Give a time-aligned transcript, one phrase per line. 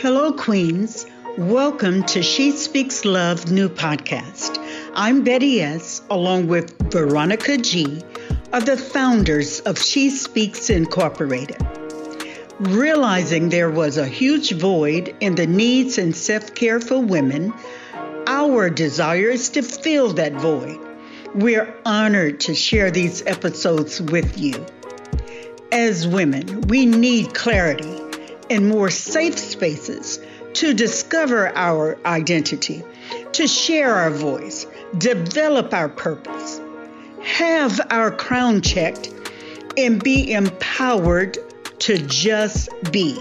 [0.00, 1.06] Hello, Queens.
[1.36, 4.56] Welcome to She Speaks Love new podcast.
[4.94, 8.00] I'm Betty S., along with Veronica G.,
[8.52, 11.56] are the founders of She Speaks Incorporated.
[12.60, 17.52] Realizing there was a huge void in the needs and self care for women,
[18.28, 20.78] our desire is to fill that void.
[21.34, 24.64] We're honored to share these episodes with you.
[25.72, 28.07] As women, we need clarity
[28.50, 30.20] and more safe spaces
[30.54, 32.82] to discover our identity,
[33.32, 34.66] to share our voice,
[34.96, 36.60] develop our purpose,
[37.22, 39.12] have our crown checked,
[39.76, 41.38] and be empowered
[41.78, 43.18] to just be.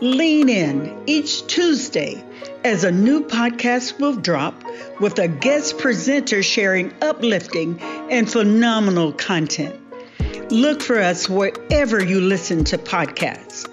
[0.00, 2.22] Lean in each Tuesday
[2.64, 4.62] as a new podcast will drop
[5.00, 9.74] with a guest presenter sharing uplifting and phenomenal content.
[10.50, 13.66] Look for us wherever you listen to podcasts.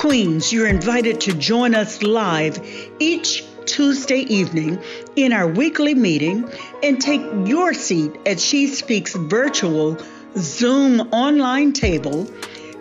[0.00, 2.58] Queens, you're invited to join us live
[2.98, 4.80] each Tuesday evening
[5.14, 6.50] in our weekly meeting
[6.82, 9.98] and take your seat at She Speaks virtual
[10.38, 12.26] Zoom online table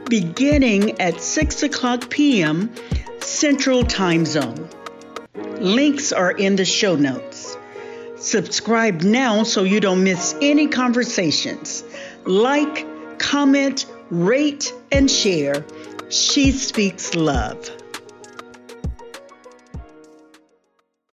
[0.09, 2.73] beginning at 6 o'clock p.m.
[3.19, 4.69] Central Time Zone.
[5.59, 7.58] Links are in the show notes.
[8.15, 11.83] Subscribe now so you don't miss any conversations.
[12.23, 15.65] Like, comment, rate, and share.
[16.11, 17.69] She Speaks Love.